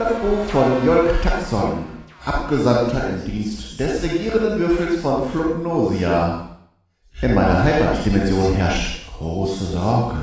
Logbuch 0.00 0.46
von 0.50 0.82
Jörg 0.82 1.20
Taxon, 1.22 1.84
Abgesandter 2.24 3.10
im 3.10 3.30
Dienst 3.30 3.78
des 3.78 4.02
regierenden 4.02 4.58
Würfels 4.58 4.98
von 5.02 5.30
Flugnosia. 5.30 6.56
In 7.20 7.34
meiner 7.34 7.62
Heimatdimension 7.62 8.54
herrscht 8.54 9.10
große 9.18 9.64
Sorge. 9.64 10.16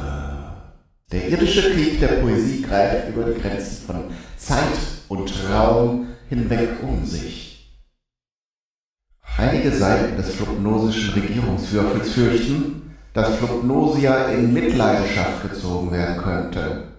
Der 1.12 1.30
irdische 1.30 1.62
Krieg 1.74 2.00
der 2.00 2.08
Poesie 2.08 2.64
greift 2.64 3.10
über 3.10 3.26
die 3.26 3.40
Grenzen 3.40 3.86
von 3.86 4.04
Zeit 4.36 4.80
und 5.10 5.32
Raum 5.54 6.08
hinweg 6.28 6.70
um 6.82 7.06
sich. 7.06 7.80
Einige 9.38 9.72
Seiten 9.72 10.18
des 10.18 10.34
flugnosischen 10.34 11.14
Regierungswürfels 11.14 12.14
fürchten, 12.14 12.98
dass 13.14 13.36
Flugnosia 13.36 14.30
in 14.30 14.52
Mitleidenschaft 14.52 15.48
gezogen 15.48 15.92
werden 15.92 16.18
könnte. 16.18 16.97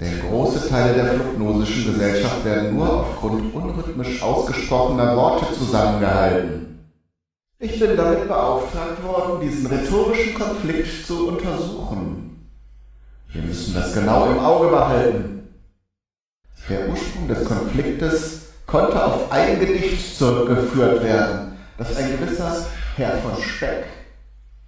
Denn 0.00 0.18
große 0.20 0.68
Teile 0.68 0.94
der 0.94 1.12
flugnosischen 1.12 1.92
Gesellschaft 1.92 2.42
werden 2.44 2.74
nur 2.74 3.00
aufgrund 3.00 3.54
unrhythmisch 3.54 4.22
ausgesprochener 4.22 5.14
Worte 5.14 5.52
zusammengehalten. 5.52 6.88
Ich 7.58 7.78
bin 7.78 7.94
damit 7.94 8.26
beauftragt 8.26 9.02
worden, 9.04 9.40
diesen 9.42 9.66
rhetorischen 9.66 10.32
Konflikt 10.34 11.06
zu 11.06 11.28
untersuchen. 11.28 12.48
Wir 13.28 13.42
müssen 13.42 13.74
das 13.74 13.92
genau 13.92 14.30
im 14.30 14.38
Auge 14.38 14.68
behalten. 14.68 15.48
Der 16.70 16.88
Ursprung 16.88 17.28
des 17.28 17.44
Konfliktes 17.44 18.52
konnte 18.66 19.04
auf 19.04 19.30
ein 19.30 19.60
Gedicht 19.60 20.16
zurückgeführt 20.16 21.02
werden, 21.04 21.58
das 21.76 21.94
ein 21.96 22.18
gewisser 22.18 22.66
Herr 22.96 23.18
von 23.18 23.40
Speck 23.42 23.84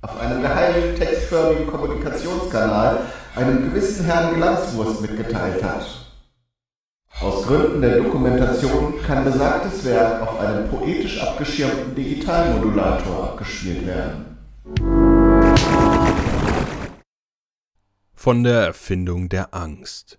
auf 0.03 0.21
einem 0.21 0.43
geheimen 0.43 0.97
textförmigen 0.97 1.69
Kommunikationskanal 1.69 3.03
einem 3.35 3.63
gewissen 3.71 4.05
Herrn 4.05 4.35
Glanzwurst 4.35 5.01
mitgeteilt 5.01 5.63
hat. 5.63 5.87
Aus 7.21 7.47
Gründen 7.47 7.81
der 7.83 7.99
Dokumentation 7.99 8.95
kann 9.07 9.25
besagtes 9.25 9.85
Werk 9.85 10.23
auf 10.23 10.41
einem 10.41 10.69
poetisch 10.69 11.21
abgeschirmten 11.21 11.95
Digitalmodulator 11.95 13.25
abgespielt 13.25 13.87
werden. 13.87 14.39
Von 18.15 18.45
der 18.45 18.63
Erfindung 18.63 19.29
der 19.29 19.55
Angst. 19.55 20.19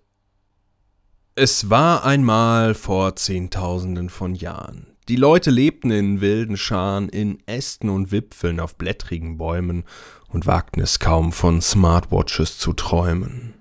Es 1.34 1.68
war 1.68 2.04
einmal 2.04 2.74
vor 2.74 3.16
Zehntausenden 3.16 4.08
von 4.08 4.34
Jahren. 4.34 4.93
Die 5.08 5.16
Leute 5.16 5.50
lebten 5.50 5.90
in 5.90 6.22
wilden 6.22 6.56
Scharen, 6.56 7.10
in 7.10 7.38
Ästen 7.46 7.90
und 7.90 8.10
Wipfeln 8.10 8.58
auf 8.58 8.76
blättrigen 8.76 9.36
Bäumen 9.36 9.84
und 10.28 10.46
wagten 10.46 10.80
es 10.80 10.98
kaum 10.98 11.32
von 11.32 11.60
Smartwatches 11.60 12.58
zu 12.58 12.72
träumen. 12.72 13.52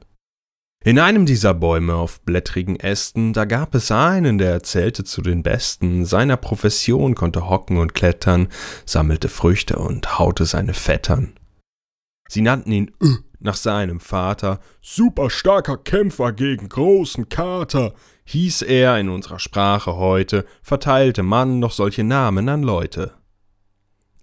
In 0.86 1.00
einem 1.00 1.26
dieser 1.26 1.53
Bäume 1.53 1.96
auf 1.96 2.22
blättrigen 2.22 2.78
Ästen, 2.78 3.34
da 3.34 3.44
gab 3.44 3.76
es 3.76 3.92
einen, 3.92 4.38
der 4.38 4.52
erzählte 4.52 5.03
zu 5.03 5.22
den 5.22 5.44
Besten, 5.44 6.06
seiner 6.06 6.38
Profession 6.38 7.14
konnte 7.14 7.50
hocken 7.50 7.78
und 7.78 7.94
klettern, 7.94 8.48
sammelte 8.86 9.28
Früchte 9.28 9.78
und 9.78 10.20
haute 10.20 10.46
seine 10.46 10.74
Vettern. 10.74 11.34
Sie 12.34 12.42
nannten 12.42 12.72
ihn 12.72 12.92
Ö 13.00 13.18
nach 13.40 13.56
seinem 13.56 14.00
Vater, 14.00 14.60
super 14.82 15.30
starker 15.30 15.78
Kämpfer 15.78 16.32
gegen 16.32 16.68
großen 16.68 17.30
Kater, 17.30 17.94
hieß 18.26 18.64
er 18.64 18.98
in 18.98 19.10
unserer 19.10 19.38
Sprache 19.38 19.98
heute, 19.98 20.44
verteilte 20.64 21.22
man 21.22 21.60
noch 21.60 21.74
solche 21.74 22.04
Namen 22.04 22.50
an 22.50 22.64
Leute. 22.64 23.14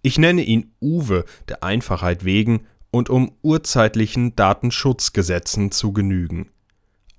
Ich 0.02 0.18
nenne 0.18 0.42
ihn 0.42 0.72
Uwe 0.80 1.24
der 1.48 1.62
Einfachheit 1.62 2.24
wegen 2.24 2.66
und 2.90 3.10
um 3.10 3.30
urzeitlichen 3.42 4.34
Datenschutzgesetzen 4.34 5.70
zu 5.70 5.92
genügen. 5.92 6.50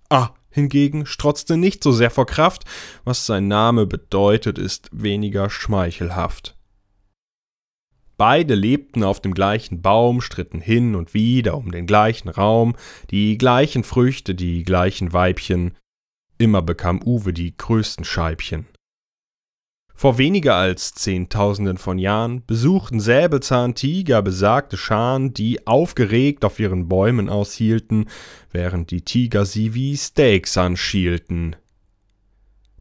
A 0.10 0.32
hingegen 0.50 1.06
strotzte 1.06 1.56
nicht 1.56 1.84
so 1.84 1.94
sehr 1.94 2.12
vor 2.12 2.26
Kraft, 2.26 2.66
was 3.06 3.26
sein 3.26 3.48
Name 3.48 3.86
bedeutet, 3.86 4.58
ist 4.58 4.90
weniger 4.92 5.50
schmeichelhaft. 5.50 6.58
Beide 8.22 8.54
lebten 8.54 9.04
auf 9.04 9.20
dem 9.20 9.34
gleichen 9.34 9.82
Baum, 9.82 10.22
stritten 10.22 10.62
hin 10.62 10.94
und 10.94 11.16
wieder 11.16 11.58
um 11.58 11.72
den 11.72 11.88
gleichen 11.88 12.30
Raum, 12.30 12.76
die 13.10 13.36
gleichen 13.36 13.84
Früchte, 13.84 14.36
die 14.36 14.64
gleichen 14.64 15.12
Weibchen. 15.12 15.76
Immer 16.38 16.62
bekam 16.62 17.02
Uwe 17.04 17.34
die 17.34 17.58
größten 17.58 18.06
Scheibchen. 18.06 18.68
Vor 19.96 20.20
weniger 20.20 20.54
als 20.54 20.94
Zehntausenden 20.94 21.80
von 21.80 21.98
Jahren 21.98 22.46
besuchten 22.46 23.00
Säbelzahntiger 23.00 24.22
besagte 24.22 24.78
Scharen, 24.78 25.34
die 25.34 25.66
aufgeregt 25.66 26.46
auf 26.46 26.60
ihren 26.60 26.88
Bäumen 26.88 27.28
aushielten, 27.28 28.08
während 28.52 28.92
die 28.92 29.02
Tiger 29.02 29.46
sie 29.46 29.74
wie 29.74 29.98
Steaks 29.98 30.60
anschielten. 30.60 31.56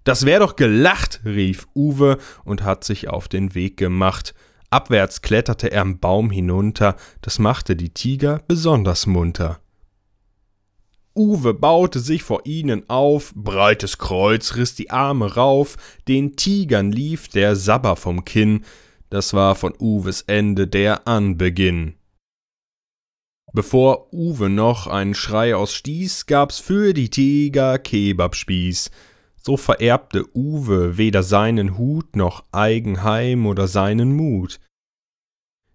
Das 0.04 0.26
wär 0.26 0.40
doch 0.40 0.56
gelacht, 0.56 1.22
rief 1.24 1.66
Uwe 1.74 2.18
und 2.44 2.62
hat 2.62 2.84
sich 2.84 3.08
auf 3.08 3.26
den 3.26 3.54
Weg 3.54 3.78
gemacht, 3.78 4.34
Abwärts 4.70 5.20
kletterte 5.20 5.72
er 5.72 5.82
am 5.82 5.98
Baum 5.98 6.30
hinunter, 6.30 6.96
das 7.22 7.38
machte 7.40 7.74
die 7.74 7.90
Tiger 7.90 8.40
besonders 8.46 9.06
munter. 9.06 9.60
Uwe 11.16 11.54
baute 11.54 11.98
sich 11.98 12.22
vor 12.22 12.42
ihnen 12.46 12.88
auf, 12.88 13.32
breites 13.34 13.98
Kreuz 13.98 14.54
riss 14.54 14.76
die 14.76 14.90
Arme 14.90 15.34
rauf, 15.34 15.76
den 16.06 16.36
Tigern 16.36 16.92
lief 16.92 17.28
der 17.28 17.56
Sabber 17.56 17.96
vom 17.96 18.24
Kinn, 18.24 18.64
das 19.10 19.34
war 19.34 19.56
von 19.56 19.74
Uwes 19.80 20.22
Ende 20.22 20.68
der 20.68 21.08
Anbeginn. 21.08 21.96
Bevor 23.52 24.12
Uwe 24.12 24.48
noch 24.48 24.86
einen 24.86 25.14
Schrei 25.14 25.56
ausstieß, 25.56 26.26
gab's 26.26 26.60
für 26.60 26.94
die 26.94 27.10
Tiger 27.10 27.80
Kebabspieß, 27.80 28.92
so 29.42 29.56
vererbte 29.56 30.24
Uwe 30.34 30.96
weder 30.98 31.22
seinen 31.22 31.78
Hut 31.78 32.16
noch 32.16 32.44
Eigenheim 32.52 33.46
oder 33.46 33.66
seinen 33.68 34.14
Mut. 34.14 34.60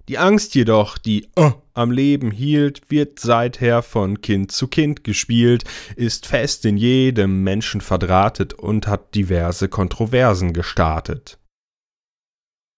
Die 0.08 0.20
Angst 0.20 0.54
jedoch, 0.54 1.00
die 1.00 1.28
uh, 1.40 1.54
am 1.74 1.90
Leben 1.90 2.30
hielt, 2.30 2.92
wird 2.92 3.20
seither 3.20 3.82
von 3.82 4.22
Kind 4.22 4.52
zu 4.52 4.68
Kind 4.68 5.04
gespielt, 5.04 5.64
ist 5.96 6.28
fest 6.28 6.64
in 6.66 6.78
jedem 6.78 7.44
Menschen 7.44 7.82
verdrahtet 7.82 8.54
und 8.54 8.86
hat 8.86 9.16
diverse 9.16 9.68
Kontroversen 9.68 10.54
gestartet. 10.54 11.40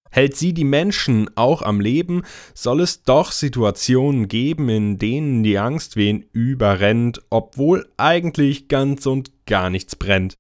Hält 0.09 0.37
sie 0.37 0.53
die 0.53 0.63
Menschen 0.63 1.29
auch 1.35 1.61
am 1.61 1.81
Leben, 1.81 2.23
soll 2.53 2.79
es 2.79 3.03
doch 3.03 3.33
Situationen 3.33 4.29
geben, 4.29 4.69
in 4.69 4.97
denen 4.97 5.44
die 5.44 5.59
Angst 5.59 5.97
wen 5.97 6.25
überrennt, 6.31 7.21
obwohl 7.29 7.91
eigentlich 7.97 8.69
ganz 8.69 9.06
und 9.06 9.45
gar 9.45 9.69
nichts 9.69 9.97
brennt. 9.97 10.35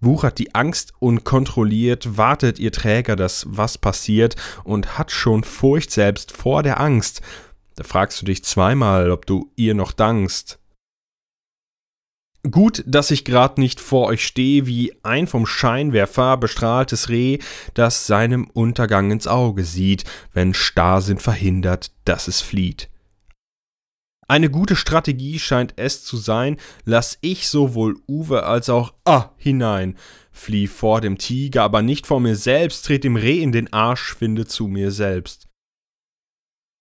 Wuchert 0.00 0.38
die 0.38 0.54
Angst 0.54 0.92
unkontrolliert, 0.98 2.18
wartet 2.18 2.58
ihr 2.58 2.72
Träger, 2.72 3.16
dass 3.16 3.46
was 3.48 3.78
passiert 3.78 4.36
und 4.64 4.98
hat 4.98 5.10
schon 5.10 5.42
Furcht 5.42 5.90
selbst 5.90 6.32
vor 6.32 6.62
der 6.62 6.80
Angst. 6.80 7.22
Da 7.76 7.84
fragst 7.84 8.20
du 8.20 8.26
dich 8.26 8.44
zweimal, 8.44 9.10
ob 9.10 9.26
du 9.26 9.50
ihr 9.56 9.74
noch 9.74 9.92
dankst. 9.92 10.58
Gut, 12.50 12.84
dass 12.86 13.10
ich 13.10 13.24
grad 13.24 13.58
nicht 13.58 13.80
vor 13.80 14.06
euch 14.06 14.24
stehe 14.24 14.66
wie 14.66 14.94
ein 15.02 15.26
vom 15.26 15.46
Scheinwerfer 15.46 16.36
bestrahltes 16.36 17.08
Reh, 17.08 17.38
das 17.74 18.06
seinem 18.06 18.48
Untergang 18.48 19.10
ins 19.10 19.26
Auge 19.26 19.64
sieht, 19.64 20.04
wenn 20.32 20.54
Starrsinn 20.54 21.18
verhindert, 21.18 21.90
dass 22.04 22.28
es 22.28 22.40
flieht. 22.40 22.88
Eine 24.28 24.50
gute 24.50 24.74
Strategie 24.74 25.38
scheint 25.38 25.74
es 25.76 26.04
zu 26.04 26.16
sein, 26.16 26.56
lass 26.84 27.16
ich 27.20 27.48
sowohl 27.48 27.96
Uwe 28.08 28.42
als 28.42 28.68
auch 28.68 28.92
A 29.04 29.30
hinein. 29.36 29.96
Flieh 30.32 30.66
vor 30.66 31.00
dem 31.00 31.16
Tiger, 31.16 31.62
aber 31.62 31.80
nicht 31.82 32.08
vor 32.08 32.18
mir 32.18 32.34
selbst, 32.34 32.86
tret 32.86 33.04
dem 33.04 33.14
Reh 33.14 33.40
in 33.40 33.52
den 33.52 33.72
Arsch, 33.72 34.16
finde 34.16 34.46
zu 34.46 34.66
mir 34.66 34.90
selbst. 34.90 35.46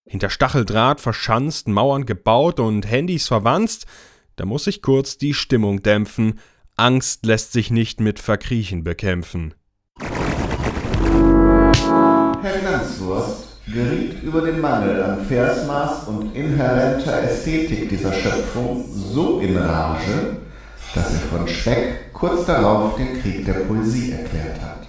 Hinter 0.07 0.31
Stacheldraht 0.31 1.01
verschanzt, 1.01 1.68
Mauern 1.68 2.07
gebaut 2.07 2.59
und 2.59 2.89
Handys 2.89 3.27
verwanzt, 3.27 3.86
da 4.38 4.45
muss 4.45 4.65
ich 4.68 4.81
kurz 4.81 5.18
die 5.18 5.33
Stimmung 5.33 5.83
dämpfen. 5.83 6.39
Angst 6.75 7.25
lässt 7.25 7.53
sich 7.53 7.71
nicht 7.71 8.00
mit 8.00 8.19
Verkriechen 8.19 8.83
bekämpfen. 8.83 9.53
Herr 12.41 12.59
Glanzwurst, 12.59 13.44
geriet 13.75 14.24
über 14.24 14.42
den 14.42 14.62
Mangel 14.62 15.04
an 15.04 15.25
Versmaß 15.25 16.07
und 16.07 16.33
inhärenter 16.33 17.24
Ästhetik 17.24 17.89
dieser 17.89 18.13
Schöpfung 18.13 18.86
so 18.89 19.39
in 19.39 19.57
Rage, 19.57 20.38
dass 20.95 21.13
er 21.13 21.19
von 21.19 21.48
Speck 21.48 22.13
kurz 22.13 22.45
darauf 22.45 22.95
den 22.95 23.22
Krieg 23.22 23.45
der 23.45 23.54
Poesie 23.54 24.13
erklärt 24.13 24.62
hat. 24.62 24.85